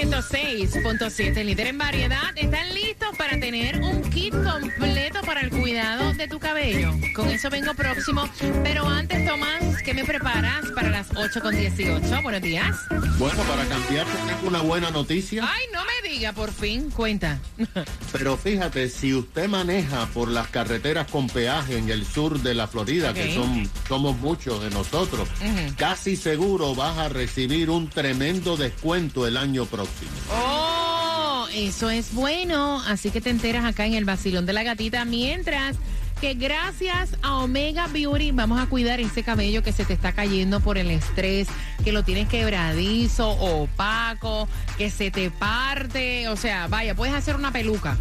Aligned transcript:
106.7, 0.00 1.44
líder 1.44 1.66
en 1.66 1.76
variedad. 1.76 2.32
¿Están 2.34 2.72
listos 2.72 3.10
para 3.18 3.38
tener 3.38 3.82
un 3.82 4.00
kit 4.08 4.32
completo 4.32 5.20
para 5.26 5.42
el 5.42 5.50
cuidado 5.50 6.14
de 6.14 6.26
tu 6.26 6.38
cabello? 6.38 6.94
Con 7.14 7.28
eso 7.28 7.50
vengo 7.50 7.74
próximo. 7.74 8.26
Pero 8.62 8.88
antes, 8.88 9.26
Tomás, 9.26 9.82
¿qué 9.84 9.92
me 9.92 10.06
preparas 10.06 10.70
para 10.74 10.88
las 10.88 11.10
8.18? 11.10 12.22
Buenos 12.22 12.40
días. 12.40 12.78
Bueno, 13.18 13.42
para 13.42 13.66
cambiar 13.66 14.06
tengo 14.26 14.48
una 14.48 14.62
buena 14.62 14.90
noticia. 14.90 15.46
Ay, 15.46 15.66
no 15.70 15.80
me 15.84 16.08
diga, 16.08 16.32
por 16.32 16.50
fin, 16.50 16.90
cuenta. 16.90 17.38
Pero 18.12 18.38
fíjate, 18.38 18.88
si 18.88 19.12
usted 19.12 19.48
maneja 19.48 20.06
por 20.14 20.28
las 20.28 20.48
carreteras 20.48 21.08
con 21.10 21.26
peaje 21.26 21.76
en 21.76 21.90
el 21.90 22.06
sur 22.06 22.40
de 22.40 22.54
la 22.54 22.66
Florida, 22.66 23.12
que 23.12 23.34
son 23.34 23.68
somos 23.86 24.16
muchos 24.16 24.62
de 24.62 24.70
nosotros, 24.70 25.28
casi 25.76 26.16
seguro 26.16 26.74
vas 26.74 26.96
a 26.96 27.10
recibir 27.10 27.68
un 27.68 27.90
tremendo 27.90 28.56
descuento 28.56 29.26
el 29.26 29.36
año 29.36 29.66
próximo. 29.66 29.89
Oh, 30.32 31.46
eso 31.52 31.90
es 31.90 32.14
bueno. 32.14 32.82
Así 32.86 33.10
que 33.10 33.20
te 33.20 33.30
enteras 33.30 33.64
acá 33.64 33.86
en 33.86 33.94
el 33.94 34.04
vacilón 34.04 34.46
de 34.46 34.52
la 34.52 34.62
gatita. 34.62 35.04
Mientras 35.04 35.76
que 36.20 36.34
gracias 36.34 37.16
a 37.22 37.38
Omega 37.38 37.86
Beauty 37.86 38.32
vamos 38.32 38.60
a 38.60 38.66
cuidar 38.66 39.00
ese 39.00 39.22
cabello 39.22 39.62
que 39.62 39.72
se 39.72 39.86
te 39.86 39.94
está 39.94 40.12
cayendo 40.12 40.60
por 40.60 40.76
el 40.76 40.90
estrés, 40.90 41.48
que 41.82 41.92
lo 41.92 42.02
tienes 42.02 42.28
quebradizo, 42.28 43.30
opaco, 43.30 44.46
que 44.76 44.90
se 44.90 45.10
te 45.10 45.30
parte. 45.30 46.28
O 46.28 46.36
sea, 46.36 46.66
vaya, 46.68 46.94
puedes 46.94 47.14
hacer 47.14 47.36
una 47.36 47.52
peluca 47.52 47.96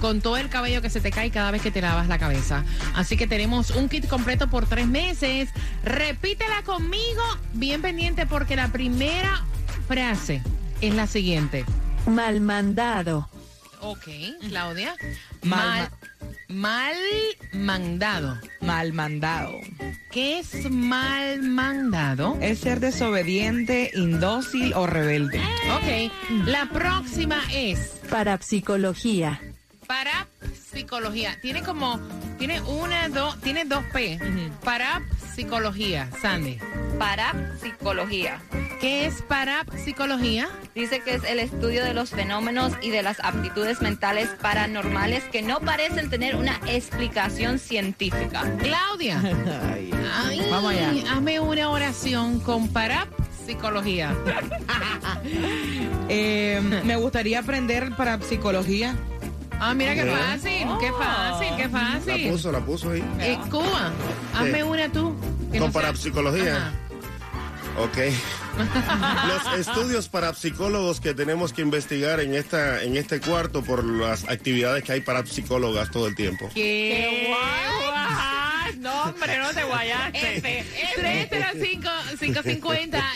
con 0.00 0.20
todo 0.20 0.36
el 0.36 0.48
cabello 0.48 0.82
que 0.82 0.90
se 0.90 1.00
te 1.00 1.10
cae 1.10 1.30
cada 1.30 1.50
vez 1.50 1.62
que 1.62 1.70
te 1.70 1.80
lavas 1.80 2.08
la 2.08 2.18
cabeza. 2.18 2.64
Así 2.94 3.16
que 3.16 3.26
tenemos 3.26 3.70
un 3.70 3.88
kit 3.88 4.06
completo 4.06 4.48
por 4.48 4.66
tres 4.66 4.86
meses. 4.86 5.48
Repítela 5.82 6.62
conmigo, 6.62 7.22
bien 7.54 7.82
pendiente, 7.82 8.26
porque 8.26 8.54
la 8.54 8.68
primera 8.68 9.42
frase 9.88 10.42
es 10.80 10.94
la 10.94 11.06
siguiente. 11.06 11.64
Mal 12.06 12.40
mandado. 12.40 13.28
Ok, 13.80 14.08
Claudia. 14.48 14.94
Mal- 15.42 15.90
mal, 16.48 16.96
mal 16.96 16.96
mandado. 17.52 18.38
Mal 18.60 18.92
mandado. 18.92 19.58
¿Qué 20.10 20.38
es 20.38 20.70
mal 20.70 21.42
mandado? 21.42 22.38
Es 22.40 22.60
ser 22.60 22.80
desobediente, 22.80 23.90
indócil 23.94 24.72
o 24.74 24.86
rebelde. 24.86 25.38
Ok, 25.74 26.12
la 26.46 26.66
próxima 26.70 27.42
es 27.52 28.00
Parapsicología. 28.10 29.40
para 29.86 30.26
psicología. 30.72 31.38
Tiene 31.42 31.62
como, 31.62 31.98
tiene 32.38 32.60
una, 32.62 33.08
dos, 33.08 33.38
tiene 33.40 33.64
dos 33.64 33.84
P. 33.92 34.18
Para 34.64 35.02
psicología, 35.34 36.08
Sandy. 36.22 36.58
Parapsicología. 36.98 38.40
¿Qué 38.80 39.06
es 39.06 39.22
para 39.22 39.64
psicología? 39.84 40.48
Dice 40.74 41.00
que 41.00 41.14
es 41.14 41.24
el 41.24 41.38
estudio 41.38 41.84
de 41.84 41.94
los 41.94 42.10
fenómenos 42.10 42.72
y 42.82 42.90
de 42.90 43.02
las 43.02 43.18
aptitudes 43.20 43.80
mentales 43.80 44.28
paranormales 44.40 45.24
que 45.24 45.42
no 45.42 45.60
parecen 45.60 46.10
tener 46.10 46.36
una 46.36 46.60
explicación 46.66 47.58
científica. 47.58 48.42
Claudia. 48.58 49.20
Ay, 50.26 50.46
Vamos 50.50 50.72
allá. 50.72 50.92
Hazme 51.12 51.40
una 51.40 51.70
oración 51.70 52.40
con 52.40 52.68
para 52.68 53.06
psicología. 53.46 54.14
Eh, 56.08 56.60
me 56.84 56.96
gustaría 56.96 57.38
aprender 57.38 57.94
para 57.96 58.20
psicología. 58.20 58.94
Ah, 59.58 59.72
mira 59.72 59.94
qué 59.94 60.04
fácil, 60.04 60.66
qué 60.78 60.92
fácil, 60.92 61.48
qué 61.56 61.62
La 61.62 61.68
fácil. 61.70 62.30
puso, 62.30 62.52
la 62.52 62.60
puso 62.60 62.90
ahí. 62.90 63.02
Eh, 63.20 63.38
Cuba, 63.50 63.90
hazme 64.34 64.62
una 64.64 64.90
tú. 64.92 65.14
Con 65.50 65.58
no 65.58 65.72
parapsicología. 65.72 66.56
Ajá. 66.56 66.72
Ok. 67.78 67.98
Los 68.56 69.58
estudios 69.58 70.08
parapsicólogos 70.08 71.00
que 71.00 71.14
tenemos 71.14 71.52
que 71.52 71.62
investigar 71.62 72.20
en 72.20 72.34
esta 72.34 72.82
en 72.82 72.96
este 72.96 73.20
cuarto 73.20 73.62
por 73.62 73.84
las 73.84 74.28
actividades 74.28 74.84
que 74.84 74.92
hay 74.92 75.00
parapsicólogas 75.00 75.90
todo 75.90 76.06
el 76.06 76.14
tiempo. 76.14 76.48
¿Qué? 76.54 77.34
No, 78.80 79.04
hombre, 79.04 79.38
no 79.38 79.50
te 79.54 79.64
guayaste. 79.64 80.64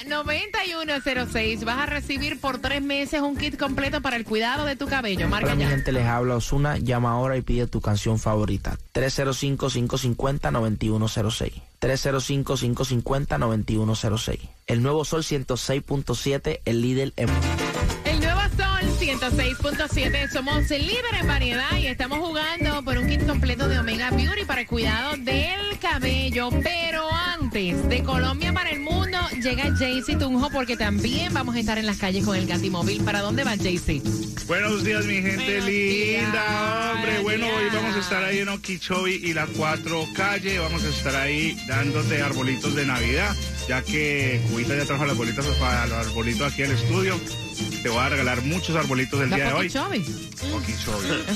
305-550-9106. 0.08 1.64
Vas 1.64 1.78
a 1.78 1.86
recibir 1.86 2.40
por 2.40 2.58
tres 2.58 2.82
meses 2.82 3.20
un 3.20 3.36
kit 3.36 3.56
completo 3.58 4.00
para 4.00 4.16
el 4.16 4.24
cuidado 4.24 4.64
de 4.64 4.76
tu 4.76 4.86
cabello. 4.86 5.28
Marca 5.28 5.46
Hola 5.48 5.56
mi 5.56 5.62
ya. 5.64 5.70
gente, 5.70 5.90
les 5.92 6.06
habla 6.06 6.36
Osuna. 6.36 6.78
Llama 6.78 7.10
ahora 7.12 7.36
y 7.36 7.42
pide 7.42 7.66
tu 7.66 7.80
canción 7.80 8.18
favorita. 8.18 8.78
305-550-9106. 8.94 11.52
305-550-9106. 11.80 14.50
El 14.66 14.82
nuevo 14.82 15.04
Sol 15.04 15.22
106.7, 15.22 16.62
el 16.64 16.82
líder 16.82 17.12
en... 17.16 17.28
El 18.04 18.18
nuevo 18.20 18.40
Sol 18.56 18.97
106.7. 19.08 20.30
Somos 20.30 20.70
el 20.70 20.86
líder 20.86 21.14
en 21.18 21.26
variedad 21.26 21.78
y 21.78 21.86
estamos 21.86 22.18
jugando 22.18 22.84
por 22.84 22.98
un 22.98 23.08
kit 23.08 23.26
completo 23.26 23.66
de 23.66 23.78
Omega 23.78 24.10
Beauty 24.10 24.44
para 24.44 24.60
el 24.60 24.66
cuidado 24.66 25.16
del 25.16 25.78
cabello. 25.80 26.50
Pero 26.62 27.10
antes 27.10 27.88
de 27.88 28.02
Colombia 28.02 28.52
para 28.52 28.68
el 28.68 28.80
mundo, 28.80 29.16
llega 29.42 29.74
Jaycee 29.74 30.16
Tunjo 30.16 30.50
porque 30.50 30.76
también 30.76 31.32
vamos 31.32 31.56
a 31.56 31.60
estar 31.60 31.78
en 31.78 31.86
las 31.86 31.96
calles 31.96 32.22
con 32.22 32.36
el 32.36 32.46
Gatimóvil. 32.46 33.02
¿Para 33.02 33.22
dónde 33.22 33.44
va 33.44 33.56
Jaycee? 33.56 34.02
Buenos 34.46 34.84
días, 34.84 35.06
mi 35.06 35.22
gente 35.22 35.36
Buenos 35.36 35.64
linda, 35.64 36.30
días, 36.30 36.94
hombre. 36.94 37.18
Bueno, 37.20 37.46
hoy 37.46 37.64
vamos 37.72 37.96
a 37.96 38.00
estar 38.00 38.22
ahí 38.24 38.40
en 38.40 38.50
Okeechobee 38.50 39.16
y 39.24 39.32
la 39.32 39.46
4 39.46 40.06
calle. 40.14 40.58
Vamos 40.58 40.84
a 40.84 40.88
estar 40.90 41.16
ahí 41.16 41.56
dándote 41.66 42.20
arbolitos 42.20 42.74
de 42.74 42.84
Navidad, 42.84 43.34
ya 43.68 43.80
que 43.80 44.42
Cubita 44.50 44.76
ya 44.76 44.84
trajo 44.84 45.06
las 45.06 45.16
bolitas 45.16 45.46
para 45.58 45.86
los 45.86 46.06
arbolitos 46.06 46.52
aquí 46.52 46.62
al 46.62 46.72
estudio. 46.72 47.18
Te 47.82 47.88
voy 47.88 47.98
a 47.98 48.08
regalar 48.08 48.42
muchos 48.42 48.74
arbolitos 48.76 48.97
el 49.02 49.30
día 49.36 49.44
de 49.46 49.52
hoy. 49.52 49.66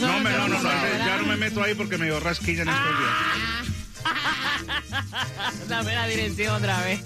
No, 0.01 0.07
no 0.09 0.21
me- 0.21 0.31
no, 0.31 0.49
no, 0.49 0.63
no, 0.63 0.71
ya 1.07 1.17
no 1.19 1.27
me 1.27 1.37
meto 1.37 1.63
ahí 1.63 1.75
porque 1.75 1.99
me 1.99 2.07
dio 2.07 2.19
rasquilla 2.21 2.63
en 2.63 2.69
estos 2.69 2.99
días. 2.99 3.73
Dame 5.69 5.95
la 5.95 6.07
dirección 6.07 6.55
otra 6.57 6.83
vez. 6.85 7.01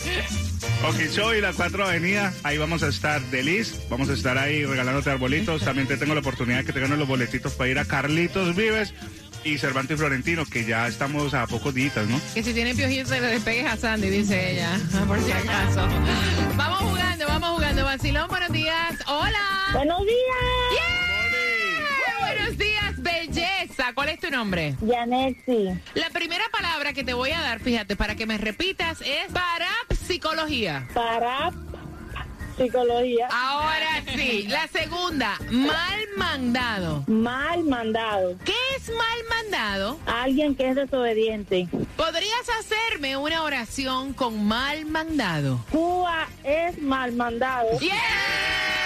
Okeechobee, 0.89 1.41
la 1.41 1.53
4 1.53 1.85
Avenida, 1.87 2.33
ahí 2.43 2.59
vamos 2.59 2.83
a 2.83 2.89
estar 2.89 3.21
de 3.31 3.43
Liz, 3.43 3.75
vamos 3.91 4.09
a 4.09 4.13
estar 4.15 4.37
ahí 4.39 4.65
regalándote 4.65 5.11
arbolitos, 5.11 5.63
también 5.63 5.87
te 5.89 5.97
tengo 5.97 6.15
la 6.15 6.21
oportunidad 6.21 6.59
de 6.59 6.65
que 6.65 6.73
te 6.73 6.81
ganes 6.81 6.99
los 6.99 7.09
boletitos 7.09 7.53
para 7.55 7.71
ir 7.71 7.79
a 7.79 7.85
Carlitos 7.85 8.55
Vives 8.57 8.93
y 9.47 9.59
Cervantes 9.59 9.95
y 9.97 9.99
Florentino, 9.99 10.45
que 10.45 10.65
ya 10.65 10.89
estamos 10.89 11.33
a 11.33 11.47
pocos 11.47 11.73
días, 11.73 11.97
¿no? 12.09 12.21
Que 12.35 12.43
si 12.43 12.53
tiene 12.53 12.75
piojito 12.75 13.09
se 13.09 13.21
le 13.21 13.29
despegues 13.29 13.67
a 13.67 13.77
Sandy, 13.77 14.09
dice 14.11 14.53
ella, 14.53 14.71
por 15.07 15.21
si 15.21 15.31
acaso. 15.31 15.87
Vamos 16.57 16.81
jugando, 16.81 17.27
vamos 17.27 17.51
jugando. 17.51 17.85
Vacilón, 17.85 18.29
buenos 18.29 18.51
días. 18.51 18.99
Hola. 19.07 19.69
Buenos 19.73 20.01
días, 20.01 20.17
Yeah. 20.75 22.35
Buenos 22.35 22.59
días, 22.59 23.03
belleza. 23.03 23.93
¿Cuál 23.95 24.09
es 24.09 24.21
tu 24.21 24.31
nombre? 24.31 24.75
Yanexi. 24.81 25.69
La 25.95 26.11
primera 26.11 26.45
palabra 26.51 26.93
que 26.93 27.05
te 27.05 27.15
voy 27.15 27.31
a 27.31 27.41
dar, 27.41 27.61
fíjate, 27.61 27.95
para 27.95 28.17
que 28.17 28.27
me 28.27 28.39
repitas, 28.39 29.01
es 29.03 29.33
parapsicología. 29.33 30.89
Para 30.93 31.53
psicología. 32.57 33.29
Ahora 33.31 34.03
sí. 34.15 34.47
La 34.49 34.67
segunda, 34.69 35.39
mal 35.51 36.01
mandado. 36.17 37.05
Mal 37.07 37.65
mandado. 37.65 38.37
¿Qué 38.45 38.55
es 38.77 38.89
mal 38.89 39.19
mandado? 39.29 39.99
Alguien 40.07 40.55
que 40.55 40.71
es 40.71 40.77
desobediente. 40.77 41.69
¿Podrías 41.97 42.49
hacerme 42.61 43.17
una 43.17 43.43
oración 43.43 44.13
con 44.13 44.47
mal 44.47 44.87
mandado? 44.87 45.65
Cuba 45.71 46.29
es 46.45 46.81
mal 46.81 47.13
mandado. 47.13 47.79
¡Yeah! 47.81 48.86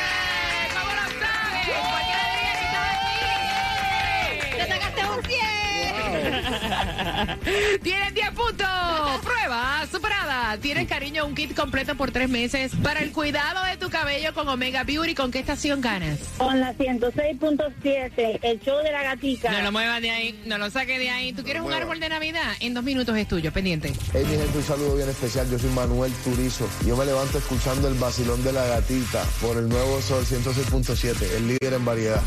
Tienes 7.82 8.14
10 8.14 8.30
puntos. 8.30 8.66
Prueba 9.22 9.86
superada. 9.90 10.56
Tienes 10.58 10.88
cariño 10.88 11.26
un 11.26 11.34
kit 11.34 11.54
completo 11.54 11.94
por 11.94 12.10
tres 12.10 12.28
meses 12.28 12.72
para 12.82 13.00
el 13.00 13.12
cuidado 13.12 13.64
de 13.66 13.76
tu 13.76 13.90
cabello 13.90 14.34
con 14.34 14.48
Omega 14.48 14.84
Beauty. 14.84 15.14
¿Con 15.14 15.30
qué 15.30 15.40
estación 15.40 15.80
ganas? 15.80 16.18
Con 16.38 16.60
la 16.60 16.74
106.7, 16.74 18.38
el 18.42 18.60
show 18.60 18.78
de 18.82 18.92
la 18.92 19.02
gatica. 19.02 19.50
No 19.50 19.62
lo 19.62 19.72
muevas 19.72 20.00
de 20.02 20.10
ahí, 20.10 20.40
no 20.46 20.58
lo 20.58 20.70
saques 20.70 20.98
de 20.98 21.10
ahí. 21.10 21.32
¿Tú 21.32 21.42
quieres 21.42 21.62
un 21.62 21.72
árbol 21.72 22.00
de 22.00 22.08
Navidad? 22.08 22.52
En 22.60 22.74
dos 22.74 22.84
minutos 22.84 23.16
es 23.16 23.28
tuyo, 23.28 23.52
pendiente. 23.52 23.92
Hey, 24.12 24.24
mi 24.28 24.36
gente, 24.36 24.58
un 24.58 24.64
saludo 24.64 24.96
bien 24.96 25.08
especial. 25.08 25.50
Yo 25.50 25.58
soy 25.58 25.70
Manuel 25.70 26.12
Turizo. 26.24 26.68
Yo 26.86 26.96
me 26.96 27.04
levanto 27.04 27.38
escuchando 27.38 27.88
el 27.88 27.94
vacilón 27.94 28.42
de 28.44 28.52
la 28.52 28.64
gatita 28.66 29.24
por 29.40 29.56
el 29.56 29.68
nuevo 29.68 30.00
Sol 30.00 30.24
106.7, 30.24 31.36
el 31.36 31.48
líder 31.48 31.74
en 31.74 31.84
variedad. 31.84 32.22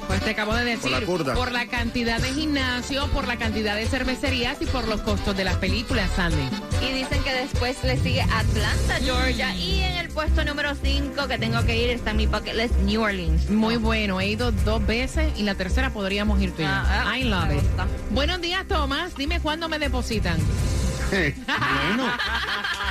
Pues 0.08 0.22
te 0.22 0.32
acabo 0.32 0.54
de 0.54 0.64
decir. 0.64 0.92
Por 0.92 0.92
la 0.92 1.02
curda. 1.02 1.34
Por 1.34 1.52
la 1.52 1.66
cantidad 1.68 2.20
de 2.20 2.30
gimnasio, 2.34 3.08
por 3.08 3.28
la 3.28 3.38
cantidad 3.38 3.76
de 3.76 3.88
cervecerías 3.88 4.62
y 4.62 4.66
por 4.66 4.88
los 4.88 5.02
costos 5.02 5.36
de 5.36 5.44
las 5.44 5.56
películas, 5.56 6.10
Sandy. 6.16 6.50
Y 6.88 6.94
dicen 6.94 7.24
que 7.24 7.34
después 7.34 7.84
le 7.84 7.98
sigue 7.98 8.22
Atlanta, 8.22 8.96
Georgia. 9.02 9.56
Y 9.56 9.82
en 9.82 9.96
el 9.96 10.10
puesto 10.10 10.46
número 10.46 10.76
5 10.76 11.28
que 11.28 11.38
tengo 11.40 11.66
que 11.66 11.78
ir 11.78 11.90
está 11.90 12.12
en 12.12 12.18
mi 12.18 12.28
bucket 12.28 12.54
list, 12.56 12.76
New 12.80 13.02
Orleans. 13.02 13.50
Muy 13.50 13.78
bueno. 13.78 14.22
He 14.22 14.28
ido 14.28 14.52
dos 14.52 14.86
veces 14.86 15.32
y 15.38 15.44
la 15.44 15.56
tercera 15.56 15.90
podríamos 15.92 16.40
ir 16.42 16.52
tú 16.52 16.62
y 16.62 16.66
yo. 16.66 16.72
Ah, 16.72 17.06
ah, 17.08 17.18
I 17.18 17.24
love 17.24 17.52
it. 17.52 17.64
gusta. 17.64 17.88
Buenos 18.12 18.42
días, 18.42 18.68
Tomás. 18.68 19.16
Dime 19.16 19.40
cuándo 19.40 19.68
me 19.68 19.80
depositan. 19.80 20.38
bueno. 21.10 22.12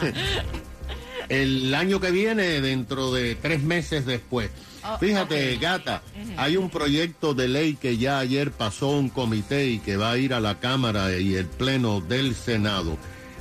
El 1.28 1.74
año 1.74 2.00
que 2.00 2.10
viene, 2.10 2.60
dentro 2.60 3.12
de 3.12 3.36
tres 3.36 3.62
meses 3.62 4.04
después. 4.04 4.50
Oh, 4.82 4.98
Fíjate, 4.98 5.56
gata, 5.58 6.02
hay 6.36 6.56
un 6.56 6.70
proyecto 6.70 7.34
de 7.34 7.48
ley 7.48 7.74
que 7.74 7.98
ya 7.98 8.18
ayer 8.18 8.50
pasó 8.50 8.88
un 8.88 9.10
comité 9.10 9.68
y 9.68 9.78
que 9.78 9.96
va 9.96 10.12
a 10.12 10.18
ir 10.18 10.34
a 10.34 10.40
la 10.40 10.58
Cámara 10.58 11.16
y 11.18 11.34
el 11.34 11.46
Pleno 11.46 12.00
del 12.00 12.34
Senado, 12.34 12.96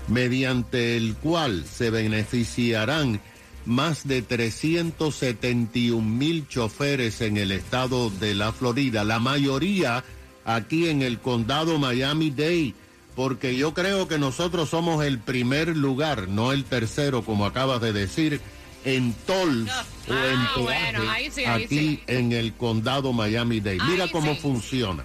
mediante 0.07 0.97
el 0.97 1.15
cual 1.15 1.65
se 1.65 1.89
beneficiarán 1.89 3.21
más 3.65 4.07
de 4.07 4.21
371 4.21 6.01
mil 6.01 6.47
choferes 6.47 7.21
en 7.21 7.37
el 7.37 7.51
estado 7.51 8.09
de 8.09 8.35
la 8.35 8.51
Florida, 8.51 9.03
la 9.03 9.19
mayoría 9.19 10.03
aquí 10.45 10.89
en 10.89 11.01
el 11.01 11.19
condado 11.19 11.77
Miami-Dade, 11.79 12.73
porque 13.19 13.57
yo 13.57 13.73
creo 13.73 14.07
que 14.07 14.17
nosotros 14.17 14.69
somos 14.69 15.03
el 15.03 15.19
primer 15.19 15.75
lugar, 15.75 16.29
no 16.29 16.53
el 16.53 16.63
tercero, 16.63 17.21
como 17.21 17.45
acabas 17.45 17.81
de 17.81 17.91
decir, 17.91 18.39
en 18.85 19.11
tolls 19.27 19.69
o 20.07 20.13
en 20.13 20.37
Ah, 20.37 20.51
bueno, 20.57 21.11
ahí 21.11 21.29
sí, 21.29 21.43
ahí 21.43 21.65
aquí 21.65 21.79
sí. 21.79 22.03
en 22.07 22.31
el 22.31 22.53
condado 22.53 23.11
Miami-Dade. 23.11 23.79
Mira 23.89 24.05
Ahí 24.05 24.09
cómo 24.11 24.35
sí. 24.35 24.39
funciona. 24.39 25.03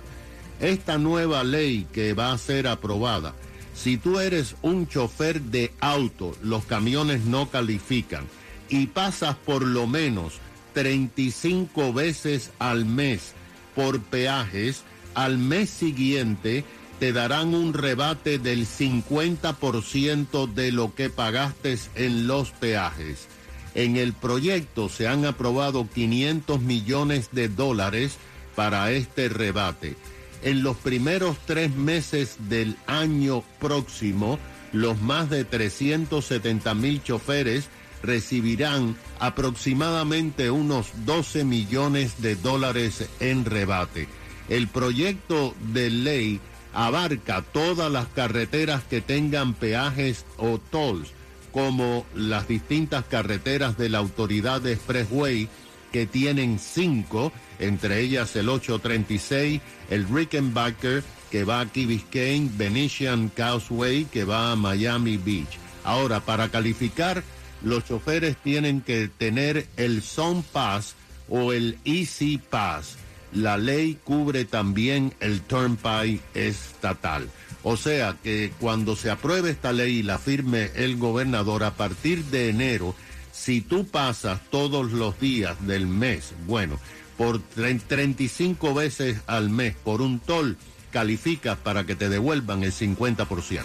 Esta 0.61 0.97
nueva 0.97 1.43
ley 1.43 1.89
que 1.93 2.13
va 2.13 2.31
a 2.31 2.39
ser 2.39 2.69
aprobada, 2.69 3.35
si 3.75 3.97
tú 3.97 4.21
eres 4.21 4.55
un 4.63 4.87
chofer 4.87 5.41
de 5.41 5.73
auto, 5.81 6.37
los 6.41 6.65
camiones 6.67 7.25
no 7.25 7.51
califican 7.51 8.29
y 8.69 8.87
pasas 8.87 9.35
por 9.35 9.65
lo 9.65 9.89
menos 9.89 10.35
35 10.75 11.93
veces 11.93 12.53
al 12.61 12.85
mes 12.85 13.33
por 13.75 13.99
peajes, 14.03 14.85
al 15.17 15.37
mes 15.39 15.69
siguiente 15.69 16.65
te 16.99 17.13
darán 17.13 17.55
un 17.55 17.75
rebate 17.75 18.39
del 18.39 18.67
50% 18.67 20.53
de 20.53 20.73
lo 20.73 20.95
que 20.95 21.11
pagaste 21.11 21.79
en 21.95 22.27
los 22.27 22.51
peajes. 22.51 23.29
En 23.75 23.97
el 23.97 24.13
proyecto 24.13 24.89
se 24.89 25.09
han 25.09 25.25
aprobado 25.25 25.89
500 25.93 26.61
millones 26.61 27.31
de 27.33 27.49
dólares 27.49 28.17
para 28.55 28.91
este 28.93 29.29
rebate. 29.29 29.97
En 30.43 30.63
los 30.63 30.77
primeros 30.77 31.39
tres 31.47 31.75
meses 31.75 32.37
del 32.49 32.77
año 32.87 33.43
próximo, 33.61 34.39
los 34.73 35.01
más 35.01 35.31
de 35.31 35.45
370 35.45 36.75
mil 36.75 37.03
choferes 37.03 37.69
recibirán 38.03 38.97
aproximadamente 39.19 40.51
unos 40.51 40.89
12 41.07 41.45
millones 41.45 42.21
de 42.21 42.37
dólares 42.37 43.09
en 43.21 43.45
rebate. 43.45 44.07
El 44.49 44.69
proyecto 44.69 45.55
de 45.73 45.91
ley 45.91 46.41
abarca 46.75 47.43
todas 47.43 47.91
las 47.91 48.07
carreteras 48.09 48.83
que 48.85 49.01
tengan 49.01 49.55
peajes 49.55 50.25
o 50.37 50.59
tolls, 50.59 51.11
como 51.53 52.05
las 52.15 52.49
distintas 52.49 53.05
carreteras 53.05 53.79
de 53.79 53.89
la 53.89 53.99
autoridad 53.99 54.61
de 54.61 54.73
Expressway, 54.73 55.49
que 55.93 56.07
tienen 56.07 56.59
cinco, 56.59 57.33
entre 57.61 58.01
ellas 58.01 58.35
el 58.35 58.49
836, 58.49 59.61
el 59.91 60.09
Rickenbacker, 60.09 61.05
que 61.31 61.45
va 61.45 61.61
a 61.61 61.67
Key 61.67 61.87
Biscayne, 61.87 62.51
Venetian 62.57 63.29
Causeway, 63.29 64.05
que 64.05 64.25
va 64.25 64.53
a 64.53 64.57
Miami 64.57 65.17
Beach. 65.17 65.59
Ahora, 65.85 66.21
para 66.21 66.49
calificar, 66.49 67.23
los 67.63 67.85
choferes 67.85 68.37
tienen 68.37 68.81
que 68.81 69.09
tener 69.09 69.67
el 69.77 70.03
Zone 70.03 70.43
Pass 70.53 70.97
o 71.29 71.53
el 71.53 71.79
Easy 71.85 72.39
Pass. 72.39 72.97
La 73.35 73.57
ley 73.59 73.99
cubre 74.05 74.45
también 74.45 75.13
el 75.21 75.41
Turnpike 75.43 76.23
estatal. 76.35 77.29
O 77.63 77.77
sea 77.77 78.17
que 78.23 78.53
cuando 78.61 78.95
se 78.95 79.11
apruebe 79.11 79.51
esta 79.51 79.73
ley 79.73 79.99
y 79.99 80.03
la 80.03 80.19
firme 80.19 80.71
el 80.77 80.97
gobernador 80.97 81.65
a 81.65 81.73
partir 81.75 82.25
de 82.27 82.51
enero, 82.51 82.95
si 83.33 83.61
tú 83.61 83.87
pasas 83.87 84.41
todos 84.51 84.93
los 84.93 85.19
días 85.19 85.57
del 85.67 85.87
mes, 85.87 86.33
bueno, 86.47 86.79
por 87.17 87.41
tre- 87.57 87.81
35 87.87 88.75
veces 88.75 89.19
al 89.27 89.51
mes 89.51 89.75
por 89.83 90.03
un 90.03 90.21
toll, 90.21 90.57
calificas 90.93 91.57
para 91.59 91.85
que 91.85 91.97
te 91.97 92.09
devuelvan 92.09 92.63
el 92.63 92.73
50%. 92.73 93.63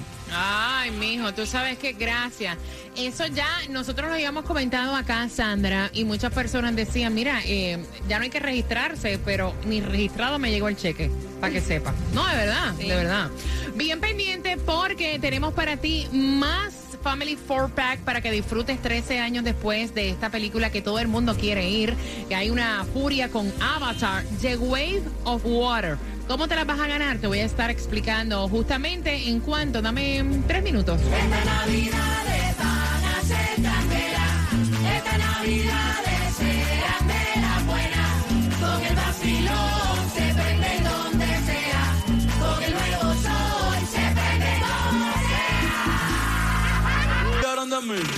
Ay, 0.90 0.98
mijo, 0.98 1.34
tú 1.34 1.46
sabes 1.46 1.78
que 1.78 1.94
gracias. 1.94 2.58
Eso 2.96 3.28
ya 3.28 3.48
nosotros 3.70 4.08
lo 4.08 4.16
habíamos 4.16 4.46
comentado 4.46 4.96
acá, 4.96 5.30
Sandra, 5.30 5.90
y 5.94 6.04
muchas 6.04 6.34
personas 6.34 6.76
decían, 6.76 7.14
mira, 7.14 7.42
eh, 7.46 7.84
ya 8.08 8.18
no 8.18 8.24
hay 8.24 8.30
que 8.30 8.40
registrarse, 8.40 9.20
pero 9.24 9.54
ni 9.66 9.82
registrado 9.82 10.40
me 10.40 10.50
llegó 10.50 10.68
el 10.68 10.78
cheque, 10.78 11.12
para 11.40 11.54
que 11.54 11.62
sepa. 11.62 11.94
No, 12.14 12.26
de 12.28 12.36
verdad, 12.36 12.74
de 12.74 12.88
verdad. 12.88 13.30
Bien 13.76 14.00
pendiente 14.00 14.58
porque 14.58 15.20
tenemos 15.20 15.54
para 15.54 15.78
ti 15.78 16.08
más 16.12 16.74
Family 17.04 17.38
4-Pack 17.48 18.00
para 18.00 18.22
que 18.22 18.32
disfrutes 18.32 18.82
13 18.82 19.20
años 19.20 19.44
después 19.44 19.94
de 19.94 20.10
esta 20.10 20.30
película 20.30 20.72
que 20.72 20.82
todo 20.82 21.00
el 21.00 21.08
mundo 21.08 21.36
quiere 21.38 21.70
ir, 21.70 21.94
que 22.28 22.36
hay 22.36 22.50
una 22.50 22.84
furia 22.94 23.30
con 23.30 23.54
Avatar, 23.62 24.26
The 24.42 24.58
Wave 24.58 25.04
of 25.24 25.46
Water. 25.46 25.98
¿Cómo 26.30 26.48
te 26.48 26.56
las 26.56 26.68
vas 26.68 26.80
a 26.80 26.86
ganar? 26.86 27.18
Te 27.18 27.26
voy 27.26 27.40
a 27.40 27.46
estar 27.46 27.72
explicando 27.72 28.48
justamente 28.48 29.30
en 29.30 29.40
cuanto. 29.40 29.82
Dame 29.82 30.24
tres 30.46 30.62
minutos. 30.62 31.02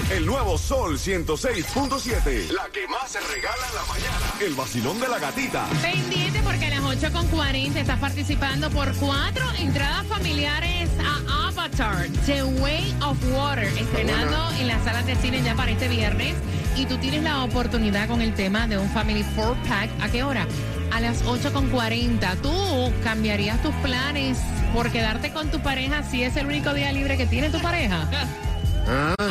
El 0.10 0.26
nuevo 0.26 0.58
Sol 0.58 0.98
106.7. 0.98 2.50
La 2.50 2.68
que 2.74 2.88
más 2.88 3.12
se 3.12 3.20
regala 3.20 3.68
en 3.70 3.76
la 3.76 3.86
mañana. 3.86 4.34
El 4.40 4.56
vacilón 4.56 5.00
de 5.00 5.08
la 5.08 5.20
gatita. 5.20 5.68
Pendiente 5.84 6.42
porque 6.44 6.66
a 6.66 6.70
las 6.72 6.82
8.40 6.82 7.76
estás 7.76 8.00
participando 8.00 8.72
por 8.72 8.92
cuatro 8.96 9.46
entradas 9.60 10.08
familiares 10.08 10.90
a 11.06 11.50
Avatar, 11.50 12.08
The 12.26 12.44
Way 12.44 12.96
of 13.04 13.18
Water, 13.36 13.68
estrenando 13.78 14.50
en 14.60 14.68
las 14.68 14.84
salas 14.84 15.06
de 15.06 15.16
cine 15.18 15.44
ya 15.44 15.54
para 15.54 15.70
este 15.70 15.88
viernes. 15.90 16.34
Y 16.76 16.88
tú 16.88 16.98
tienes 16.98 17.22
la 17.22 17.44
oportunidad 17.44 18.08
con 18.08 18.24
el 18.24 18.34
tema 18.34 18.66
de 18.66 18.80
un 18.80 18.90
Family 18.90 19.24
4-Pack. 19.36 19.92
¿A 20.02 20.10
qué 20.10 20.24
hora? 20.24 20.48
A 20.92 21.00
las 21.00 21.24
8.40. 21.24 22.36
¿Tú 22.42 22.92
cambiarías 23.04 23.62
tus 23.62 23.76
planes 23.76 24.40
por 24.74 24.92
quedarte 24.92 25.32
con 25.32 25.52
tu 25.52 25.62
pareja 25.62 26.02
si 26.02 26.24
es 26.24 26.36
el 26.36 26.48
único 26.48 26.74
día 26.74 26.92
libre 26.92 27.16
que 27.16 27.28
tiene 27.28 27.52
tu 27.52 27.62
pareja? 27.62 28.10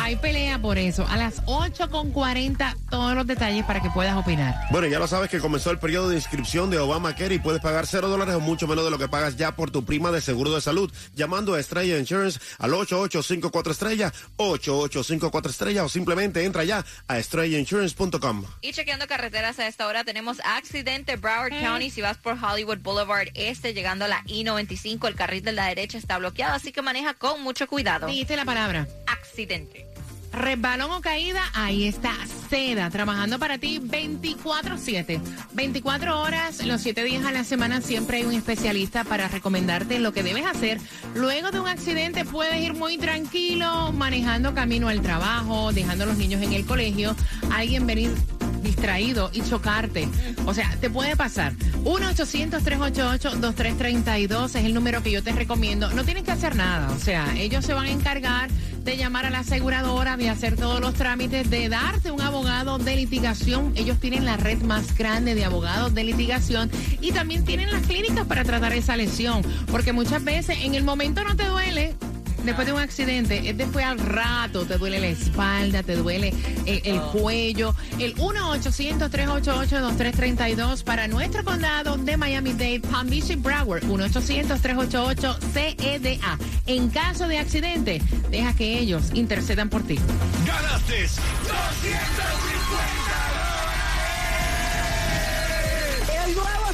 Hay 0.00 0.16
pelea 0.16 0.58
por 0.60 0.78
eso. 0.78 1.06
A 1.08 1.16
las 1.16 1.42
8.40 1.44 2.76
todos 2.90 3.14
los 3.14 3.26
detalles 3.26 3.64
para 3.64 3.80
que 3.80 3.90
puedas 3.90 4.16
opinar. 4.16 4.54
Bueno, 4.70 4.88
ya 4.88 4.98
lo 4.98 5.06
sabes 5.06 5.30
que 5.30 5.38
comenzó 5.38 5.70
el 5.70 5.78
periodo 5.78 6.08
de 6.08 6.16
inscripción 6.16 6.70
de 6.70 6.78
Obamacare 6.78 7.34
y 7.34 7.38
puedes 7.38 7.60
pagar 7.60 7.86
cero 7.86 8.08
dólares 8.08 8.34
o 8.34 8.40
mucho 8.40 8.66
menos 8.66 8.84
de 8.84 8.90
lo 8.90 8.98
que 8.98 9.08
pagas 9.08 9.36
ya 9.36 9.54
por 9.54 9.70
tu 9.70 9.84
prima 9.84 10.10
de 10.10 10.20
seguro 10.20 10.52
de 10.54 10.60
salud. 10.60 10.92
Llamando 11.14 11.54
a 11.54 11.60
Estrella 11.60 11.98
Insurance 11.98 12.40
al 12.58 12.74
8854 12.74 13.72
Estrella, 13.72 14.12
8854 14.36 15.50
Estrella 15.50 15.84
o 15.84 15.88
simplemente 15.88 16.44
entra 16.44 16.64
ya 16.64 16.84
a 17.08 17.18
estrellainsurance.com. 17.18 18.44
Y 18.62 18.72
chequeando 18.72 19.06
carreteras 19.06 19.58
a 19.58 19.66
esta 19.66 19.86
hora 19.86 20.04
tenemos 20.04 20.38
accidente 20.44 21.16
Broward 21.16 21.52
County 21.60 21.90
si 21.90 22.02
vas 22.02 22.18
por 22.18 22.36
Hollywood 22.42 22.78
Boulevard 22.78 23.28
Este 23.34 23.74
llegando 23.74 24.04
a 24.04 24.08
la 24.08 24.22
I-95 24.26 25.08
el 25.08 25.14
carril 25.14 25.42
de 25.42 25.52
la 25.52 25.66
derecha 25.66 25.98
está 25.98 26.18
bloqueado 26.18 26.54
así 26.54 26.72
que 26.72 26.82
maneja 26.82 27.14
con 27.14 27.42
mucho 27.42 27.66
cuidado. 27.66 28.06
Dijiste 28.06 28.36
la 28.36 28.44
palabra. 28.44 28.86
Accidente. 29.30 29.86
Resbalón 30.32 30.90
o 30.90 31.00
caída, 31.00 31.40
ahí 31.54 31.86
está 31.86 32.12
Seda, 32.48 32.90
trabajando 32.90 33.38
para 33.38 33.58
ti 33.58 33.78
24-7. 33.80 35.20
24 35.52 36.20
horas, 36.20 36.66
los 36.66 36.80
7 36.80 37.04
días 37.04 37.24
a 37.24 37.30
la 37.30 37.44
semana, 37.44 37.80
siempre 37.80 38.16
hay 38.16 38.24
un 38.24 38.32
especialista 38.32 39.04
para 39.04 39.28
recomendarte 39.28 40.00
lo 40.00 40.12
que 40.12 40.24
debes 40.24 40.46
hacer. 40.46 40.80
Luego 41.14 41.52
de 41.52 41.60
un 41.60 41.68
accidente 41.68 42.24
puedes 42.24 42.60
ir 42.60 42.74
muy 42.74 42.98
tranquilo, 42.98 43.92
manejando 43.92 44.52
camino 44.52 44.88
al 44.88 45.00
trabajo, 45.00 45.72
dejando 45.72 46.02
a 46.04 46.06
los 46.08 46.16
niños 46.16 46.42
en 46.42 46.54
el 46.54 46.66
colegio, 46.66 47.14
alguien 47.52 47.86
venir 47.86 48.12
distraído 48.62 49.30
y 49.32 49.42
chocarte. 49.42 50.08
O 50.46 50.54
sea, 50.54 50.76
te 50.80 50.88
puede 50.90 51.16
pasar. 51.16 51.52
1-800-388-2332 51.84 54.44
es 54.46 54.54
el 54.56 54.74
número 54.74 55.02
que 55.02 55.10
yo 55.10 55.22
te 55.22 55.32
recomiendo. 55.32 55.90
No 55.92 56.04
tienes 56.04 56.24
que 56.24 56.32
hacer 56.32 56.56
nada. 56.56 56.90
O 56.92 56.98
sea, 56.98 57.34
ellos 57.36 57.64
se 57.64 57.72
van 57.74 57.86
a 57.86 57.90
encargar 57.90 58.50
de 58.84 58.96
llamar 58.96 59.26
a 59.26 59.30
la 59.30 59.40
aseguradora, 59.40 60.16
de 60.16 60.30
hacer 60.30 60.56
todos 60.56 60.80
los 60.80 60.94
trámites, 60.94 61.50
de 61.50 61.68
darte 61.68 62.10
un 62.10 62.20
abogado 62.20 62.78
de 62.78 62.96
litigación. 62.96 63.72
Ellos 63.76 63.98
tienen 64.00 64.24
la 64.24 64.36
red 64.36 64.62
más 64.62 64.96
grande 64.96 65.34
de 65.34 65.44
abogados 65.44 65.94
de 65.94 66.04
litigación 66.04 66.70
y 67.00 67.12
también 67.12 67.44
tienen 67.44 67.70
las 67.70 67.82
clínicas 67.82 68.26
para 68.26 68.44
tratar 68.44 68.72
esa 68.72 68.96
lesión. 68.96 69.42
Porque 69.70 69.92
muchas 69.92 70.24
veces 70.24 70.58
en 70.62 70.74
el 70.74 70.84
momento 70.84 71.24
no 71.24 71.36
te 71.36 71.46
duele, 71.46 71.94
después 72.44 72.66
de 72.66 72.72
un 72.72 72.80
accidente, 72.80 73.48
es 73.48 73.56
después 73.56 73.84
al 73.84 73.98
rato, 73.98 74.66
te 74.66 74.78
duele 74.78 74.98
la 75.00 75.08
espalda, 75.08 75.82
te 75.82 75.96
duele 75.96 76.32
el, 76.66 76.80
el 76.84 77.00
cuello. 77.00 77.74
El 77.98 78.14
1-800-388-2332 78.16 80.84
para 80.84 81.08
nuestro 81.08 81.42
condado 81.44 81.96
de 81.96 82.16
Miami-Dade, 82.16 82.80
Palm 82.80 83.08
Beach 83.08 83.30
y 83.30 83.36
Broward. 83.36 83.84
1-800-388-CEDA. 83.84 86.38
En 86.66 86.90
caso 86.90 87.28
de 87.28 87.38
accidente, 87.38 88.02
deja 88.30 88.54
que 88.54 88.78
ellos 88.78 89.10
intercedan 89.14 89.68
por 89.68 89.82
ti. 89.82 89.98
Ganaste 90.46 91.02
250 91.02 92.59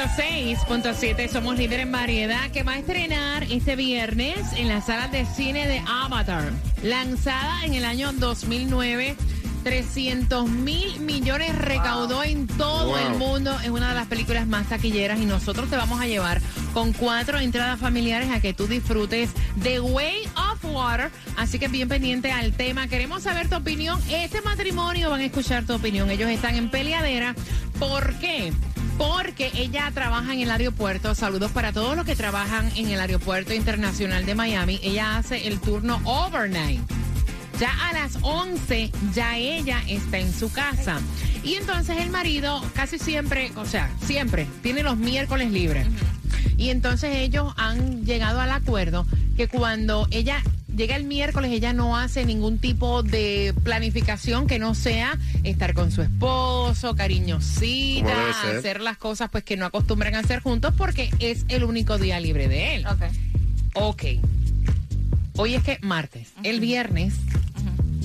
106.7 0.00 1.28
somos 1.28 1.58
líderes 1.58 1.84
en 1.84 1.92
variedad 1.92 2.50
que 2.52 2.62
va 2.62 2.72
a 2.72 2.78
estrenar 2.78 3.42
este 3.50 3.76
viernes 3.76 4.38
en 4.56 4.68
las 4.68 4.86
salas 4.86 5.12
de 5.12 5.26
cine 5.26 5.66
de 5.68 5.82
Avatar. 5.86 6.50
Lanzada 6.82 7.66
en 7.66 7.74
el 7.74 7.84
año 7.84 8.10
2009, 8.14 9.14
300 9.62 10.48
mil 10.48 11.00
millones 11.00 11.54
recaudó 11.54 12.24
en 12.24 12.46
todo 12.46 12.86
Wow. 12.86 12.96
el 12.96 13.18
mundo. 13.18 13.54
Es 13.62 13.68
una 13.68 13.90
de 13.90 13.94
las 13.94 14.06
películas 14.06 14.46
más 14.46 14.68
taquilleras 14.70 15.20
y 15.20 15.26
nosotros 15.26 15.68
te 15.68 15.76
vamos 15.76 16.00
a 16.00 16.06
llevar 16.06 16.40
con 16.72 16.94
cuatro 16.94 17.38
entradas 17.38 17.78
familiares 17.78 18.30
a 18.30 18.40
que 18.40 18.54
tú 18.54 18.66
disfrutes 18.66 19.28
The 19.62 19.80
Way 19.80 20.22
of 20.34 20.64
Water. 20.64 21.10
Así 21.36 21.58
que 21.58 21.68
bien 21.68 21.90
pendiente 21.90 22.32
al 22.32 22.54
tema. 22.54 22.88
Queremos 22.88 23.24
saber 23.24 23.50
tu 23.50 23.56
opinión. 23.56 24.00
Este 24.08 24.40
matrimonio 24.40 25.10
van 25.10 25.20
a 25.20 25.24
escuchar 25.26 25.66
tu 25.66 25.74
opinión. 25.74 26.10
Ellos 26.10 26.30
están 26.30 26.54
en 26.56 26.70
peleadera. 26.70 27.34
¿Por 27.78 28.14
qué? 28.18 28.52
Porque 29.00 29.50
ella 29.54 29.90
trabaja 29.94 30.34
en 30.34 30.40
el 30.40 30.50
aeropuerto. 30.50 31.14
Saludos 31.14 31.50
para 31.52 31.72
todos 31.72 31.96
los 31.96 32.04
que 32.04 32.14
trabajan 32.14 32.70
en 32.76 32.90
el 32.90 33.00
aeropuerto 33.00 33.54
internacional 33.54 34.26
de 34.26 34.34
Miami. 34.34 34.78
Ella 34.82 35.16
hace 35.16 35.48
el 35.48 35.58
turno 35.58 36.02
overnight. 36.04 36.82
Ya 37.58 37.72
a 37.88 37.94
las 37.94 38.18
11, 38.20 38.92
ya 39.14 39.38
ella 39.38 39.80
está 39.88 40.18
en 40.18 40.30
su 40.34 40.52
casa. 40.52 41.00
Y 41.42 41.54
entonces 41.54 41.96
el 41.96 42.10
marido 42.10 42.62
casi 42.74 42.98
siempre, 42.98 43.50
o 43.56 43.64
sea, 43.64 43.90
siempre 44.04 44.46
tiene 44.62 44.82
los 44.82 44.98
miércoles 44.98 45.50
libres. 45.50 45.86
Y 46.58 46.68
entonces 46.68 47.16
ellos 47.16 47.54
han 47.56 48.04
llegado 48.04 48.38
al 48.38 48.50
acuerdo 48.50 49.06
que 49.34 49.48
cuando 49.48 50.08
ella 50.10 50.42
llega 50.76 50.96
el 50.96 51.04
miércoles, 51.04 51.50
ella 51.52 51.72
no 51.72 51.96
hace 51.96 52.24
ningún 52.24 52.58
tipo 52.58 53.02
de 53.02 53.54
planificación 53.62 54.46
que 54.46 54.58
no 54.58 54.74
sea 54.74 55.18
estar 55.42 55.74
con 55.74 55.92
su 55.92 56.02
esposo, 56.02 56.94
cariñosita, 56.94 58.30
hacer 58.56 58.80
las 58.80 58.96
cosas 58.96 59.30
pues 59.30 59.44
que 59.44 59.56
no 59.56 59.66
acostumbran 59.66 60.14
a 60.14 60.20
hacer 60.20 60.40
juntos 60.40 60.74
porque 60.76 61.10
es 61.18 61.44
el 61.48 61.64
único 61.64 61.98
día 61.98 62.20
libre 62.20 62.48
de 62.48 62.76
él. 62.76 62.86
Ok. 63.74 64.04
Hoy 65.36 65.54
es 65.54 65.62
que 65.62 65.78
martes. 65.82 66.32
El 66.42 66.60
viernes 66.60 67.14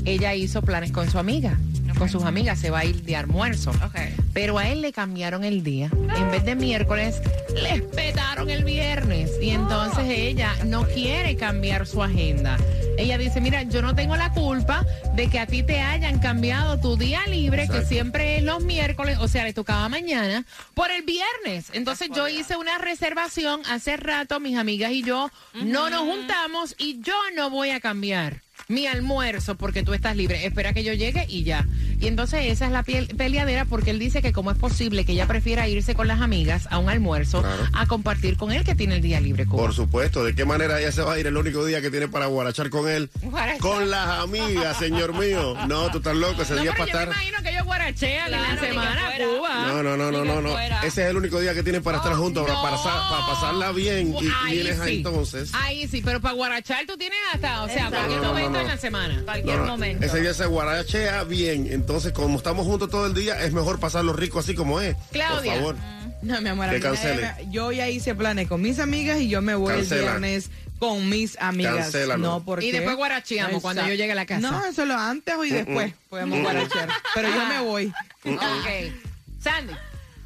ella 0.05 0.36
hizo 0.36 0.62
planes 0.62 0.91
con 0.91 1.10
su 1.10 1.17
amiga. 1.17 1.57
Con 1.97 2.09
sus 2.09 2.23
amigas 2.23 2.59
se 2.59 2.69
va 2.69 2.79
a 2.79 2.85
ir 2.85 3.03
de 3.03 3.15
almuerzo. 3.15 3.71
Pero 4.33 4.57
a 4.57 4.67
él 4.69 4.81
le 4.81 4.91
cambiaron 4.91 5.43
el 5.43 5.63
día. 5.63 5.89
En 6.15 6.31
vez 6.31 6.43
de 6.43 6.55
miércoles, 6.55 7.21
le 7.53 7.81
petaron 7.81 8.49
el 8.49 8.63
viernes. 8.63 9.31
Y 9.41 9.51
entonces 9.51 10.05
ella 10.07 10.53
no 10.65 10.85
quiere 10.85 11.35
cambiar 11.35 11.87
su 11.87 12.03
agenda. 12.03 12.57
Ella 12.97 13.17
dice, 13.17 13.41
mira, 13.41 13.63
yo 13.63 13.81
no 13.81 13.93
tengo 13.93 14.15
la 14.15 14.31
culpa 14.31 14.85
de 15.15 15.29
que 15.29 15.39
a 15.39 15.47
ti 15.47 15.63
te 15.63 15.81
hayan 15.81 16.19
cambiado 16.19 16.79
tu 16.79 16.95
día 16.95 17.21
libre, 17.27 17.67
que 17.67 17.83
siempre 17.83 18.37
es 18.37 18.43
los 18.43 18.63
miércoles, 18.63 19.17
o 19.19 19.27
sea, 19.27 19.43
le 19.43 19.53
tocaba 19.53 19.89
mañana, 19.89 20.45
por 20.73 20.91
el 20.91 21.03
viernes. 21.03 21.71
Entonces 21.73 22.09
yo 22.15 22.27
hice 22.27 22.55
una 22.55 22.77
reservación 22.77 23.61
hace 23.69 23.97
rato, 23.97 24.39
mis 24.39 24.57
amigas 24.57 24.91
y 24.91 25.03
yo 25.03 25.29
no 25.53 25.89
nos 25.89 26.01
juntamos 26.01 26.75
y 26.77 27.01
yo 27.01 27.15
no 27.35 27.49
voy 27.49 27.71
a 27.71 27.79
cambiar 27.79 28.44
mi 28.67 28.88
almuerzo 28.88 29.55
porque 29.55 29.83
tú 29.83 29.93
estás 29.93 30.15
libre. 30.15 30.45
Espera 30.45 30.74
que 30.74 30.83
yo 30.83 30.93
llegue 30.93 31.25
y 31.27 31.43
ya. 31.43 31.65
Y 31.99 32.07
entonces 32.07 32.45
esa 32.45 32.65
es 32.65 32.71
la 32.71 32.83
piel- 32.83 33.15
peleadera 33.15 33.65
porque 33.65 33.91
él 33.91 33.99
dice 33.99 34.21
que 34.21 34.31
cómo 34.33 34.51
es 34.51 34.57
posible 34.57 35.05
que 35.05 35.13
ella 35.13 35.27
prefiera 35.27 35.67
irse 35.67 35.95
con 35.95 36.07
las 36.07 36.21
amigas 36.21 36.67
a 36.71 36.77
un 36.79 36.89
almuerzo 36.89 37.43
a 37.73 37.85
compartir 37.87 38.37
con 38.37 38.51
él 38.51 38.63
que 38.63 38.75
tiene 38.75 38.95
el 38.95 39.01
día 39.01 39.19
libre. 39.19 39.45
Cuba. 39.45 39.63
Por 39.63 39.73
supuesto, 39.73 40.23
¿de 40.23 40.35
qué 40.35 40.45
manera 40.45 40.79
ella 40.79 40.91
se 40.91 41.01
va 41.01 41.13
a 41.13 41.19
ir 41.19 41.27
el 41.27 41.37
único 41.37 41.65
día 41.65 41.81
que 41.81 41.89
tiene 41.91 42.07
para 42.07 42.25
guarachar 42.27 42.69
con 42.69 42.89
él? 42.89 43.09
Guarachar. 43.21 43.59
Con 43.59 43.89
las 43.89 44.19
amigas, 44.19 44.77
señor 44.77 45.13
mío. 45.13 45.55
No, 45.67 45.89
tú 45.91 45.97
estás 45.99 46.15
loco, 46.15 46.41
ese 46.41 46.55
No, 46.55 46.61
día 46.61 46.71
pero 46.73 46.83
es 46.85 46.89
yo 46.91 46.93
para 46.93 47.05
me 47.05 47.11
estar... 47.11 47.25
imagino 47.31 47.43
que 47.43 47.49
ellos 47.55 47.65
guarachean 47.65 48.33
en 48.33 48.41
la 48.41 48.57
semana. 48.59 49.01
Cuba. 49.17 49.67
No, 49.67 49.83
no, 49.83 49.97
no, 49.97 50.11
no, 50.11 50.25
no, 50.25 50.41
no. 50.41 50.59
Ese 50.59 51.03
es 51.03 51.09
el 51.09 51.17
único 51.17 51.39
día 51.39 51.53
que 51.53 51.63
tienen 51.63 51.81
para 51.81 51.97
estar 51.97 52.13
juntos, 52.15 52.45
para, 52.47 52.61
para, 52.61 52.77
pasar- 52.77 53.09
para 53.09 53.25
pasarla 53.27 53.71
bien. 53.71 54.13
Y, 54.19 54.25
y 54.25 54.31
Ahí 54.45 54.55
vienes 54.55 54.79
ahí 54.79 54.97
entonces. 54.97 55.51
Ahí 55.53 55.87
sí, 55.87 56.01
pero 56.03 56.19
para 56.21 56.33
guarachar 56.35 56.85
tú 56.85 56.97
tienes 56.97 57.17
hasta, 57.33 57.63
o 57.63 57.67
sea, 57.67 57.75
Exacto. 57.87 57.95
cualquier 57.97 58.19
No, 58.21 58.27
no, 58.27 58.33
momento 58.33 58.51
no. 58.51 58.59
en 58.59 58.67
la 58.67 58.77
semana. 58.77 59.21
Cualquier 59.23 59.57
No, 59.57 59.65
no, 59.65 59.71
momento. 59.71 60.05
Ese 60.05 60.21
día 60.21 60.33
se 60.33 60.45
guarachea 60.45 61.23
bien. 61.23 61.67
Entonces, 61.86 62.13
como 62.13 62.36
estamos 62.38 62.65
juntos 62.65 62.89
todo 62.89 63.06
el 63.06 63.13
día, 63.13 63.39
es 63.44 63.54
mejor 63.54 63.80
pasarlo 63.80 64.12
rico 64.12 64.39
así 64.39 64.56
como 64.56 64.82
es. 64.82 64.96
Claudia. 65.12 65.54
Por 65.54 65.75
favor. 65.75 65.75
No, 66.24 66.42
mi 66.42 66.50
amor, 66.50 66.65
a 66.65 66.72
Que 66.72 66.77
mí 66.80 66.84
nadie 66.84 66.98
cancele. 66.98 67.22
me- 67.46 67.51
yo 67.51 67.72
ya 67.72 67.88
hice 67.88 68.15
planes 68.15 68.48
con 68.48 68.60
mis 68.60 68.80
amigas 68.80 69.20
y 69.20 69.27
yo 69.30 69.44
me 69.44 69.54
voy 69.54 69.72
Cancela. 69.75 70.00
el 70.01 70.08
viernes 70.08 70.50
con 70.80 71.08
mis 71.08 71.38
amigas. 71.39 71.75
Cancélalo. 71.75 72.18
No, 72.24 72.44
porque 72.44 72.65
Y 72.65 72.72
después 72.72 72.96
guaracheamos 72.96 73.62
cuando 73.62 73.84
yo 73.88 73.94
llegue 73.94 74.13
a 74.13 74.15
la 74.15 74.25
casa. 74.25 74.39
No, 74.50 74.65
eso 74.65 74.84
lo 74.86 74.96
antes 74.98 75.36
y 75.46 75.51
después 75.51 75.94
podemos 76.10 76.39
guarachear. 76.42 76.89
Pero 77.13 77.30
yo 77.30 77.46
me 77.46 77.60
voy. 77.62 77.94
Ok. 78.25 78.92
Sandy. 79.44 79.74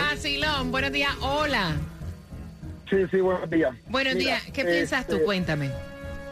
Buenos 0.65 0.91
días. 0.91 1.11
Hola. 1.21 1.75
Sí, 2.89 2.97
sí, 3.11 3.17
buenos 3.21 3.49
días. 3.49 3.73
Buenos 3.87 4.15
Mira, 4.15 4.39
días. 4.39 4.51
¿Qué 4.53 4.65
piensas 4.65 5.07
tú? 5.07 5.13
este, 5.13 5.25
Cuéntame. 5.25 5.69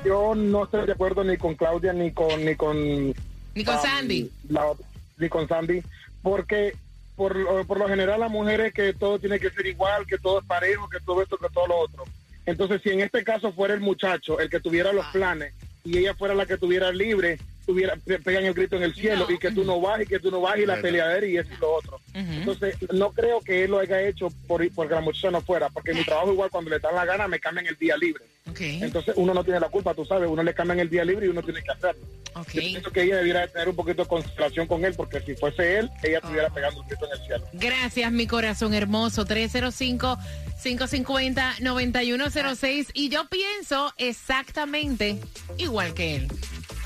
Yo 0.06 0.34
no 0.36 0.64
estoy 0.66 0.86
de 0.88 0.92
acuerdo 0.94 1.24
ni 1.24 1.38
con 1.38 1.54
Claudia 1.56 1.94
ni 1.94 2.12
con 2.12 2.44
ni 2.44 2.56
con 2.56 3.14
Ni 3.54 3.64
con 3.64 3.76
um, 3.76 3.82
Sandy. 3.82 4.32
la- 4.50 4.74
ni 5.18 5.30
con 5.30 5.48
Sandy, 5.48 5.84
porque 6.24 6.74
por, 7.16 7.36
lo- 7.36 7.64
por 7.66 7.78
lo 7.78 7.88
general 7.88 8.20
las 8.22 8.32
mujeres 8.32 8.74
que 8.74 8.94
todo 8.94 9.20
tiene 9.20 9.40
que 9.40 9.52
ser 9.52 9.68
igual, 9.68 10.08
que 10.08 10.18
todo 10.18 10.40
es 10.40 10.46
parejo, 10.46 10.90
que 10.90 10.98
todo 11.06 11.22
esto, 11.22 11.38
que 11.38 11.48
todo 11.54 11.68
lo 11.68 11.78
otro. 11.78 12.04
Entonces, 12.46 12.82
si 12.84 12.90
en 12.90 13.02
este 13.02 13.24
caso 13.24 13.54
fuera 13.54 13.74
el 13.74 13.82
muchacho 13.82 14.40
el 14.40 14.50
que 14.50 14.60
tuviera 14.60 14.94
los 14.94 15.06
planes 15.08 15.54
y 15.84 15.98
ella 15.98 16.16
fuera 16.16 16.34
la 16.34 16.46
que 16.46 16.58
tuviera 16.58 16.92
libre, 16.92 17.38
tuviera 17.66 17.96
pe- 17.96 18.20
pegan 18.20 18.46
el 18.46 18.54
grito 18.54 18.76
en 18.76 18.84
el 18.84 18.94
cielo 18.94 19.26
y 19.30 19.38
que 19.38 19.52
tú 19.52 19.64
no 19.64 19.80
vas 19.80 20.02
y 20.02 20.06
que 20.06 20.20
tú 20.20 20.32
no 20.32 20.42
vas 20.42 20.58
y 20.58 20.66
la 20.66 20.82
peleadera 20.82 21.26
y 21.26 21.38
eso 21.38 21.50
y 21.56 21.62
lo 21.62 21.74
otro. 21.74 22.00
Entonces, 22.14 22.76
no 22.94 23.12
creo 23.12 23.40
que 23.42 23.64
él 23.64 23.72
lo 23.72 23.80
haya 23.80 24.02
hecho 24.02 24.28
por 24.48 24.62
porque 24.74 24.94
la 24.96 25.02
muchacha 25.02 25.32
no 25.32 25.42
fuera, 25.42 25.70
porque 25.70 25.94
mi 25.94 26.04
trabajo 26.04 26.32
igual 26.34 26.50
cuando 26.50 26.70
le 26.70 26.80
dan 26.80 26.96
la 26.96 27.06
gana 27.06 27.28
me 27.28 27.40
cambian 27.40 27.68
el 27.68 27.76
día 27.78 27.96
libre. 27.98 28.24
Entonces 28.60 29.14
uno 29.18 29.34
no 29.34 29.44
tiene 29.44 29.60
la 29.60 29.70
culpa, 29.70 29.94
tú 29.94 30.04
sabes, 30.06 30.30
uno 30.30 30.44
le 30.44 30.54
cambian 30.54 30.80
el 30.80 30.90
día 30.90 31.06
libre 31.06 31.26
y 31.26 31.30
uno 31.30 31.42
tiene 31.44 31.62
que 31.64 31.72
hacerlo. 31.72 32.02
Yo 32.36 32.62
pienso 32.62 32.92
que 32.92 33.04
ella 33.04 33.18
debiera 33.18 33.48
tener 33.48 33.70
un 33.70 33.76
poquito 33.76 34.04
de 34.04 34.08
consideración 34.10 34.66
con 34.68 34.84
él, 34.86 34.94
porque 34.96 35.20
si 35.22 35.36
fuese 35.36 35.80
él, 35.80 35.90
ella 36.04 36.18
estuviera 36.20 36.50
pegando 36.50 36.82
un 36.82 36.88
grito 36.88 37.06
en 37.06 37.12
el 37.20 37.26
cielo. 37.28 37.46
Gracias, 37.54 38.12
mi 38.12 38.26
corazón 38.28 38.74
hermoso. 38.74 39.26
305-550-9106. 41.62 42.88
Y 42.94 43.10
yo 43.10 43.28
pienso 43.30 43.94
exactamente 43.98 45.20
igual 45.58 45.94
que 45.94 46.16
él. 46.16 46.28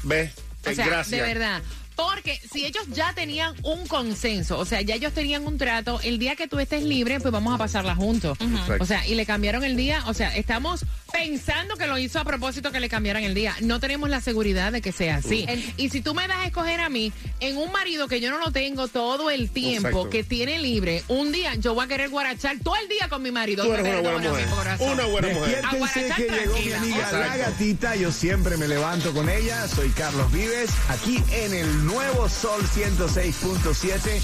Ve, 0.04 0.32
O 0.66 0.70
eh, 0.70 0.76
sea, 0.76 0.86
gracias. 0.86 1.12
de 1.12 1.22
verdad. 1.22 1.62
Porque 1.96 2.40
si 2.52 2.66
ellos 2.66 2.84
ya 2.94 3.14
tenían 3.14 3.56
un 3.64 3.88
consenso, 3.88 4.60
o 4.60 4.66
sea, 4.66 4.82
ya 4.82 4.96
ellos 4.96 5.14
tenían 5.14 5.48
un 5.48 5.58
trato, 5.58 6.02
el 6.04 6.20
día 6.20 6.36
que 6.36 6.48
tú 6.48 6.60
estés 6.60 6.84
libre, 6.84 7.22
pues 7.22 7.32
vamos 7.32 7.56
a 7.56 7.58
pasarla 7.58 7.96
juntos. 7.96 8.38
Exacto. 8.42 8.84
O 8.84 8.86
sea, 8.86 9.08
y 9.08 9.16
le 9.16 9.26
cambiaron 9.26 9.64
el 9.64 9.78
día, 9.78 10.04
o 10.08 10.14
sea, 10.14 10.36
estamos 10.36 10.86
pensando 11.16 11.76
que 11.76 11.88
lo 11.88 11.98
hizo 11.98 12.20
a 12.20 12.24
propósito 12.24 12.72
que 12.72 12.80
le 12.80 12.90
cambiaran 12.90 13.24
el 13.24 13.34
día. 13.34 13.56
No 13.62 13.80
tenemos 13.80 14.10
la 14.10 14.22
seguridad 14.22 14.72
de 14.72 14.82
que 14.82 14.92
sea 14.92 15.18
así. 15.18 15.46
Y 15.78 15.90
si 15.90 16.02
tú 16.02 16.14
me 16.14 16.28
das 16.28 16.38
a 16.40 16.46
escoger 16.48 16.82
a 16.82 16.90
mí, 16.90 17.12
en 17.40 17.58
un 17.58 17.72
marido 17.72 18.08
que 18.08 18.20
yo 18.20 18.30
no 18.32 18.38
lo 18.40 18.52
tengo 18.52 18.88
todo 18.88 19.30
el 19.30 19.50
tiempo, 19.50 19.88
Exacto. 19.88 20.10
que 20.10 20.24
tiene 20.24 20.60
libre, 20.60 21.04
un 21.08 21.32
día 21.32 21.56
yo 21.56 21.74
voy 21.74 21.86
a 21.86 21.88
querer 21.88 22.10
guarachar 22.10 22.58
todo 22.64 22.76
el 22.76 22.88
día 22.90 23.08
con 23.10 23.22
mi 23.22 23.32
marido. 23.32 23.64
Tú 23.66 23.74
eres 23.74 23.86
una 23.86 24.02
buena 24.02 24.30
mujer. 24.30 24.46
corazón. 24.50 24.90
Una 24.90 25.06
buena 25.06 25.28
mujer. 25.30 25.62
Despiértense 25.62 26.00
Aguarachar 26.00 26.16
que 26.18 26.24
llegó 26.24 26.54
mi 26.58 26.70
tranquila. 26.70 26.78
amiga 26.80 27.12
la 27.12 27.38
gatita. 27.38 27.96
Yo 27.96 28.12
siempre 28.12 28.58
me 28.58 28.68
levanto 28.68 29.14
con 29.14 29.30
ella. 29.30 29.68
Soy 29.68 29.90
Carlos 29.90 30.32
Vives, 30.32 30.70
aquí 30.90 31.24
en 31.32 31.54
el 31.54 31.86
nuevo 31.86 32.28
Sol 32.30 32.62
106.7, 32.64 34.22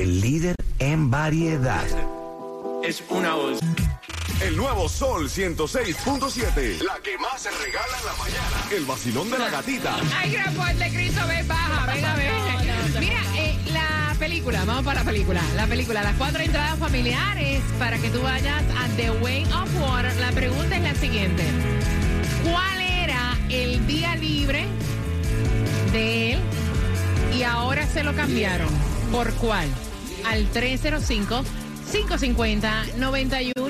el 0.00 0.20
líder 0.20 0.56
en 0.78 1.10
variedad. 1.10 1.84
Es 2.82 3.02
una 3.08 3.34
voz. 3.34 3.60
El 4.40 4.56
nuevo 4.56 4.88
Sol 4.88 5.28
106.7. 5.28 6.82
La 6.82 6.98
que 7.02 7.16
más 7.18 7.42
se 7.42 7.50
regala 7.50 7.98
en 7.98 8.06
la 8.06 8.12
mañana. 8.14 8.68
El 8.72 8.84
vacilón 8.84 9.30
de 9.30 9.38
la 9.38 9.50
gatita. 9.50 9.96
Ay, 10.16 10.32
gran 10.32 10.54
fuerte, 10.54 10.90
Cristo, 10.92 11.20
ven, 11.26 11.46
baja, 11.46 11.92
venga, 11.92 12.14
ven. 12.14 13.00
Mira, 13.00 13.20
eh, 13.36 13.58
la 13.72 14.14
película, 14.18 14.64
vamos 14.64 14.84
para 14.84 15.00
la 15.00 15.10
película. 15.10 15.40
La 15.56 15.66
película, 15.66 16.02
las 16.02 16.16
cuatro 16.16 16.42
entradas 16.42 16.78
familiares 16.78 17.62
para 17.78 17.98
que 17.98 18.10
tú 18.10 18.22
vayas 18.22 18.62
a 18.78 18.88
The 18.96 19.10
Way 19.10 19.44
of 19.44 19.80
Water. 19.80 20.14
La 20.16 20.32
pregunta 20.32 20.76
es 20.76 20.82
la 20.82 20.94
siguiente. 20.94 21.44
¿Cuál 22.44 22.80
era 22.80 23.38
el 23.50 23.86
día 23.86 24.16
libre 24.16 24.66
de 25.92 26.32
él 26.32 26.40
y 27.36 27.42
ahora 27.42 27.86
se 27.86 28.02
lo 28.02 28.14
cambiaron? 28.14 28.68
¿Por 29.12 29.32
cuál? 29.34 29.68
Al 30.24 30.46
305 30.50 31.44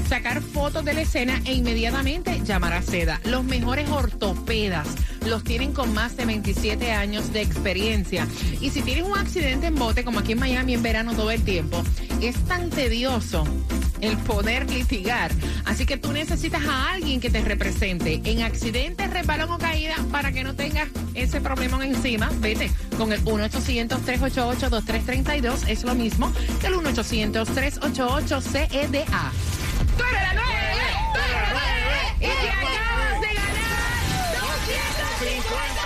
sacar 0.08 0.42
fotos 0.42 0.84
de 0.84 0.94
la 0.94 1.02
escena 1.02 1.40
e 1.44 1.54
inmediatamente 1.54 2.40
llamar 2.44 2.72
a 2.72 2.82
SEDA. 2.82 3.20
Los 3.24 3.44
mejores 3.44 3.88
ortopedas 3.90 4.88
los 5.26 5.44
tienen 5.44 5.72
con 5.72 5.92
más 5.92 6.16
de 6.16 6.26
27 6.26 6.92
años 6.92 7.32
de 7.32 7.42
experiencia. 7.42 8.26
Y 8.60 8.70
si 8.70 8.82
tienes 8.82 9.04
un 9.04 9.16
accidente 9.16 9.66
en 9.66 9.74
bote, 9.74 10.04
como 10.04 10.20
aquí 10.20 10.32
en 10.32 10.40
Miami 10.40 10.74
en 10.74 10.82
verano 10.82 11.14
todo 11.14 11.30
el 11.30 11.42
tiempo, 11.42 11.82
es 12.20 12.36
tan 12.44 12.70
tedioso 12.70 13.44
el 14.00 14.16
poder 14.18 14.70
litigar. 14.70 15.32
Así 15.64 15.86
que 15.86 15.96
tú 15.96 16.12
necesitas 16.12 16.64
a 16.66 16.92
alguien 16.92 17.20
que 17.20 17.30
te 17.30 17.40
represente 17.40 18.20
en 18.24 18.42
accidentes, 18.42 19.10
resbalón 19.10 19.50
o 19.50 19.58
caída 19.58 19.96
para 20.10 20.30
que 20.32 20.42
no 20.44 20.54
tengas 20.54 20.88
ese 21.14 21.40
problema 21.40 21.84
encima. 21.84 22.30
Vete 22.40 22.70
con 22.96 23.12
el 23.12 23.24
1-800-388-2332. 23.24 25.68
Es 25.68 25.82
lo 25.84 25.94
mismo 25.94 26.32
que 26.60 26.66
el 26.68 26.74
1-800-388-CEDA. 26.74 29.32
¡Tú 29.96 30.02
eres 30.04 30.22
la 30.22 30.34
nueve! 30.34 30.82
¡Tú 31.12 31.18
eres 31.20 31.32
la 31.32 31.48
nueve! 31.52 31.98
¡Y 32.20 32.26
te 32.26 32.50
acabas 32.50 33.20
de 33.20 33.34
ganar 33.34 34.40
250 34.40 35.82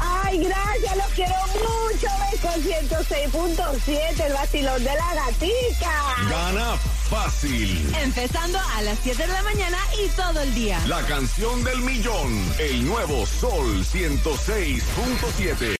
Ay, 0.00 0.38
gracias, 0.38 0.96
quiero 1.14 1.34
mucho. 1.54 2.08
Con 2.42 2.62
106.7, 2.62 4.26
el 4.26 4.32
vacilón 4.32 4.84
de 4.84 4.90
la 4.94 5.14
gatica. 5.14 5.92
Gana 6.28 6.76
fácil. 7.08 7.94
Empezando 8.02 8.58
a 8.58 8.82
las 8.82 8.98
7 9.02 9.22
de 9.22 9.32
la 9.32 9.42
mañana 9.42 9.78
y 10.04 10.08
todo 10.08 10.40
el 10.40 10.54
día. 10.54 10.80
La 10.86 11.00
canción 11.02 11.62
del 11.64 11.80
millón. 11.80 12.54
El 12.58 12.84
nuevo 12.84 13.24
Sol 13.24 13.84
106.7. 13.84 15.70